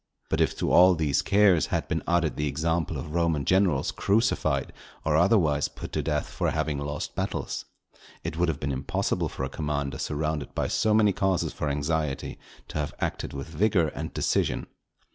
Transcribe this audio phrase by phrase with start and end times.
[0.31, 4.73] But if to all these cares, had been added the example of Roman generals crucified
[5.05, 7.65] or otherwise put to death for having lost battles,
[8.23, 12.39] it would have been impossible for a commander surrounded by so many causes for anxiety
[12.69, 14.65] to have acted with vigour and decision.